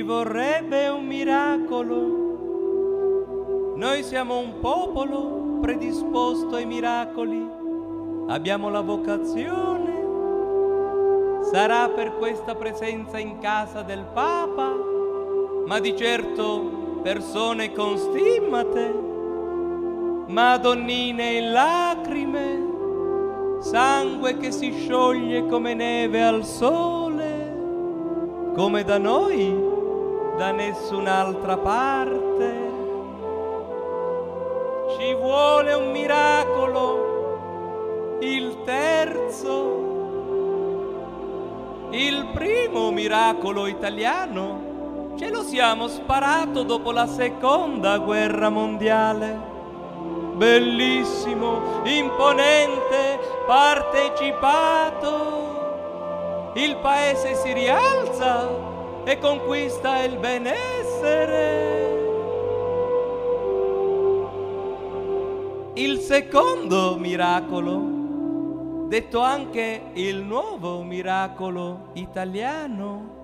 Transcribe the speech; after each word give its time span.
vorrebbe 0.00 0.88
un 0.88 1.04
miracolo. 1.04 2.22
Noi 3.76 4.02
siamo 4.02 4.38
un 4.38 4.58
popolo 4.60 5.58
predisposto 5.60 6.54
ai 6.56 6.64
miracoli. 6.64 7.46
Abbiamo 8.28 8.70
la 8.70 8.80
vocazione. 8.80 9.92
Sarà 11.42 11.90
per 11.90 12.16
questa 12.16 12.54
presenza 12.54 13.18
in 13.18 13.36
casa 13.40 13.82
del 13.82 14.06
Papa, 14.14 14.74
ma 15.66 15.78
di 15.80 15.94
certo 15.94 17.00
persone 17.02 17.70
con 17.72 17.98
stimmate, 17.98 18.94
madonnine 20.28 21.32
in 21.32 21.52
lacrime, 21.52 22.72
sangue 23.60 24.38
che 24.38 24.50
si 24.50 24.72
scioglie 24.72 25.44
come 25.44 25.74
neve 25.74 26.22
al 26.22 26.42
sole, 26.46 27.52
come 28.54 28.84
da 28.84 28.96
noi, 28.96 29.73
da 30.36 30.50
nessun'altra 30.50 31.56
parte. 31.56 32.72
Ci 34.96 35.14
vuole 35.14 35.72
un 35.72 35.90
miracolo, 35.90 38.18
il 38.20 38.62
terzo, 38.64 39.82
il 41.90 42.28
primo 42.32 42.90
miracolo 42.90 43.66
italiano 43.66 44.72
ce 45.16 45.30
lo 45.30 45.42
siamo 45.42 45.86
sparato 45.86 46.64
dopo 46.64 46.90
la 46.90 47.06
seconda 47.06 47.98
guerra 47.98 48.48
mondiale. 48.48 49.52
Bellissimo, 50.34 51.82
imponente, 51.84 53.20
partecipato. 53.46 55.52
Il 56.54 56.76
paese 56.76 57.34
si 57.34 57.52
rialza 57.52 58.48
e 59.04 59.18
conquista 59.18 60.02
il 60.02 60.18
benessere. 60.18 61.82
Il 65.74 65.98
secondo 65.98 66.96
miracolo, 66.98 68.86
detto 68.88 69.20
anche 69.20 69.90
il 69.94 70.22
nuovo 70.22 70.82
miracolo 70.82 71.88
italiano, 71.94 73.23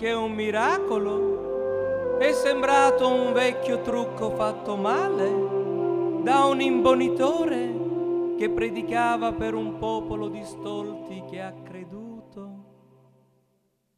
che 0.00 0.12
un 0.12 0.32
miracolo, 0.32 2.16
è 2.16 2.32
sembrato 2.32 3.06
un 3.06 3.34
vecchio 3.34 3.82
trucco 3.82 4.30
fatto 4.30 4.74
male 4.74 6.22
da 6.22 6.46
un 6.46 6.62
imbonitore 6.62 8.34
che 8.38 8.48
predicava 8.48 9.34
per 9.34 9.52
un 9.52 9.76
popolo 9.76 10.28
di 10.28 10.42
stolti 10.42 11.22
che 11.28 11.42
ha 11.42 11.52
creduto 11.52 12.64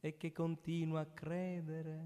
e 0.01 0.17
che 0.17 0.33
continua 0.33 1.03
a 1.03 1.07
credere. 1.07 2.01